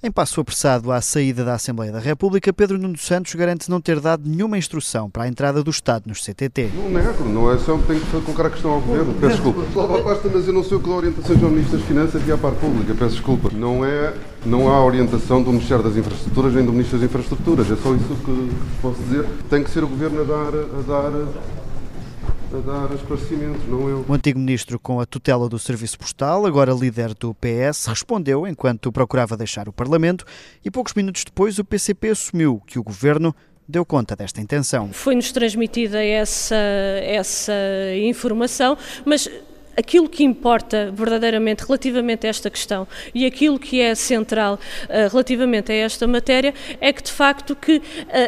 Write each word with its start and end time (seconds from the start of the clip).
Em 0.00 0.12
passo 0.12 0.40
apressado 0.40 0.92
à 0.92 1.00
saída 1.00 1.44
da 1.44 1.54
Assembleia 1.54 1.90
da 1.90 1.98
República, 1.98 2.52
Pedro 2.52 2.78
Nuno 2.78 2.96
Santos 2.96 3.34
garante 3.34 3.68
não 3.68 3.80
ter 3.80 3.98
dado 3.98 4.30
nenhuma 4.30 4.56
instrução 4.56 5.10
para 5.10 5.24
a 5.24 5.28
entrada 5.28 5.60
do 5.60 5.72
Estado 5.72 6.04
nos 6.06 6.22
CTT. 6.22 6.70
Não 6.72 6.88
nego, 6.88 7.24
não 7.24 7.52
é 7.52 7.58
só 7.58 7.76
tenho 7.78 8.00
que 8.00 8.20
colocar 8.20 8.46
a 8.46 8.50
questão 8.50 8.70
ao 8.70 8.80
Governo. 8.80 9.12
Peço 9.14 9.32
desculpa. 9.32 9.64
Salva 9.74 10.00
Costa, 10.00 10.30
mas 10.32 10.46
eu 10.46 10.52
não 10.52 10.62
sei 10.62 10.76
o 10.76 10.80
que 10.80 10.88
dá 10.88 10.94
orientações 10.94 11.42
ao 11.42 11.50
Ministro 11.50 11.78
das 11.78 11.88
Finanças 11.88 12.22
e 12.24 12.30
à 12.30 12.38
Par 12.38 12.52
Pública. 12.52 12.94
Peço 12.94 13.16
desculpa. 13.16 13.50
Não, 13.52 13.84
é, 13.84 14.14
não 14.46 14.68
há 14.68 14.84
orientação 14.84 15.42
do 15.42 15.50
Ministério 15.50 15.82
das 15.82 15.96
Infraestruturas 15.96 16.54
nem 16.54 16.64
do 16.64 16.70
Ministro 16.70 16.96
das 16.96 17.10
Infraestruturas. 17.10 17.68
É 17.68 17.74
só 17.74 17.92
isso 17.92 18.14
que 18.24 18.52
posso 18.80 19.02
dizer. 19.02 19.26
Tem 19.50 19.64
que 19.64 19.70
ser 19.70 19.82
o 19.82 19.88
Governo 19.88 20.20
a 20.20 20.24
dar, 20.24 20.54
a 20.54 20.82
dar 20.86 21.28
a 22.54 22.60
dar 22.60 22.94
esclarecimentos, 22.94 23.66
não 23.68 23.88
eu. 23.88 24.04
O 24.08 24.14
antigo 24.14 24.38
ministro 24.38 24.78
com 24.78 25.00
a 25.00 25.06
tutela 25.06 25.48
do 25.48 25.58
Serviço 25.58 25.98
Postal, 25.98 26.46
agora 26.46 26.72
líder 26.72 27.14
do 27.14 27.34
PS, 27.34 27.86
respondeu 27.86 28.46
enquanto 28.46 28.90
procurava 28.90 29.36
deixar 29.36 29.68
o 29.68 29.72
Parlamento 29.72 30.24
e 30.64 30.70
poucos 30.70 30.94
minutos 30.94 31.24
depois 31.24 31.58
o 31.58 31.64
PCP 31.64 32.10
assumiu 32.10 32.62
que 32.66 32.78
o 32.78 32.82
governo 32.82 33.34
deu 33.68 33.84
conta 33.84 34.16
desta 34.16 34.40
intenção. 34.40 34.90
Foi-nos 34.92 35.30
transmitida 35.30 36.02
essa, 36.02 36.56
essa 37.02 37.52
informação, 38.02 38.78
mas 39.04 39.28
aquilo 39.78 40.08
que 40.08 40.24
importa 40.24 40.90
verdadeiramente 40.92 41.64
relativamente 41.64 42.26
a 42.26 42.30
esta 42.30 42.50
questão 42.50 42.86
e 43.14 43.24
aquilo 43.24 43.58
que 43.60 43.80
é 43.80 43.94
central 43.94 44.54
uh, 44.54 45.08
relativamente 45.10 45.70
a 45.70 45.74
esta 45.76 46.04
matéria 46.06 46.52
é 46.80 46.92
que 46.92 47.02
de 47.02 47.12
facto 47.12 47.54
que 47.54 47.76
uh, 47.76 47.82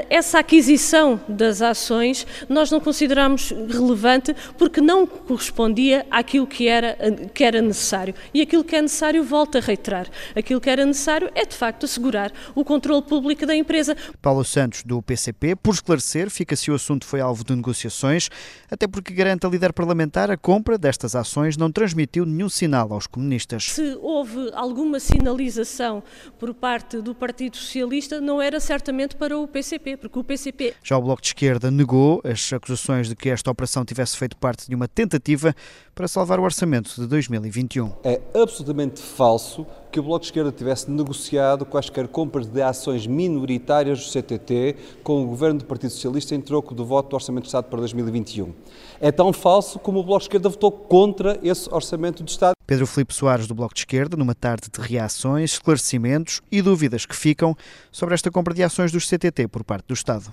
essa 0.08 0.38
aquisição 0.38 1.20
das 1.28 1.60
ações 1.60 2.24
nós 2.48 2.70
não 2.70 2.78
consideramos 2.78 3.50
relevante 3.50 4.34
porque 4.56 4.80
não 4.80 5.04
correspondia 5.06 6.06
àquilo 6.08 6.46
que 6.46 6.68
era, 6.68 6.96
que 7.34 7.42
era 7.42 7.60
necessário. 7.60 8.14
E 8.32 8.40
aquilo 8.40 8.62
que 8.62 8.76
é 8.76 8.82
necessário, 8.82 9.24
volto 9.24 9.58
a 9.58 9.60
reiterar, 9.60 10.06
aquilo 10.36 10.60
que 10.60 10.70
era 10.70 10.86
necessário 10.86 11.30
é 11.34 11.44
de 11.44 11.56
facto 11.56 11.84
assegurar 11.84 12.32
o 12.54 12.64
controle 12.64 13.02
público 13.02 13.44
da 13.44 13.56
empresa. 13.56 13.96
Paulo 14.22 14.44
Santos, 14.44 14.82
do 14.84 15.02
PCP, 15.02 15.56
por 15.56 15.74
esclarecer, 15.74 16.30
fica 16.30 16.54
se 16.54 16.70
o 16.70 16.74
assunto 16.74 17.04
foi 17.04 17.20
alvo 17.20 17.44
de 17.44 17.56
negociações, 17.56 18.28
até 18.70 18.86
porque 18.86 19.12
garante 19.12 19.46
a 19.46 19.48
líder 19.48 19.72
parlamentar 19.72 20.30
a 20.30 20.36
compra 20.36 20.78
destas 20.78 21.16
ações 21.16 21.39
não 21.56 21.70
transmitiu 21.70 22.24
nenhum 22.24 22.48
sinal 22.48 22.92
aos 22.92 23.06
comunistas. 23.06 23.64
Se 23.64 23.98
houve 24.00 24.50
alguma 24.54 24.98
sinalização 24.98 26.02
por 26.38 26.54
parte 26.54 27.00
do 27.00 27.14
Partido 27.14 27.56
Socialista, 27.56 28.20
não 28.20 28.40
era 28.40 28.60
certamente 28.60 29.16
para 29.16 29.38
o 29.38 29.46
PCP, 29.46 29.96
porque 29.96 30.18
o 30.18 30.24
PCP. 30.24 30.74
Já 30.82 30.96
o 30.96 31.02
Bloco 31.02 31.22
de 31.22 31.28
Esquerda 31.28 31.70
negou 31.70 32.20
as 32.24 32.52
acusações 32.52 33.08
de 33.08 33.16
que 33.16 33.28
esta 33.28 33.50
operação 33.50 33.84
tivesse 33.84 34.16
feito 34.16 34.36
parte 34.36 34.68
de 34.68 34.74
uma 34.74 34.88
tentativa 34.88 35.54
para 35.94 36.08
salvar 36.08 36.40
o 36.40 36.42
orçamento 36.42 36.94
de 36.98 37.06
2021. 37.06 37.92
É 38.04 38.20
absolutamente 38.34 39.00
falso 39.00 39.66
que 39.90 39.98
o 39.98 40.02
Bloco 40.02 40.20
de 40.20 40.26
Esquerda 40.26 40.52
tivesse 40.52 40.90
negociado 40.90 41.66
quaisquer 41.66 42.06
compras 42.08 42.46
de 42.46 42.62
ações 42.62 43.06
minoritárias 43.06 44.04
do 44.04 44.10
CTT 44.10 44.76
com 45.02 45.22
o 45.22 45.26
governo 45.26 45.58
do 45.58 45.64
Partido 45.64 45.90
Socialista 45.90 46.34
em 46.34 46.40
troco 46.40 46.74
do 46.74 46.84
voto 46.84 47.10
do 47.10 47.14
Orçamento 47.14 47.42
de 47.42 47.48
Estado 47.48 47.64
para 47.64 47.80
2021. 47.80 48.52
É 49.00 49.10
tão 49.10 49.32
falso 49.32 49.78
como 49.78 49.98
o 49.98 50.04
Bloco 50.04 50.20
de 50.20 50.24
Esquerda 50.24 50.48
votou 50.48 50.70
contra 50.70 51.38
esse 51.42 51.68
Orçamento 51.72 52.22
de 52.22 52.30
Estado. 52.30 52.54
Pedro 52.66 52.86
Filipe 52.86 53.12
Soares, 53.12 53.48
do 53.48 53.54
Bloco 53.54 53.74
de 53.74 53.80
Esquerda, 53.80 54.16
numa 54.16 54.34
tarde 54.34 54.68
de 54.72 54.80
reações, 54.80 55.54
esclarecimentos 55.54 56.40
e 56.52 56.62
dúvidas 56.62 57.04
que 57.04 57.16
ficam 57.16 57.56
sobre 57.90 58.14
esta 58.14 58.30
compra 58.30 58.54
de 58.54 58.62
ações 58.62 58.92
dos 58.92 59.08
CTT 59.08 59.48
por 59.48 59.64
parte 59.64 59.86
do 59.88 59.94
Estado. 59.94 60.32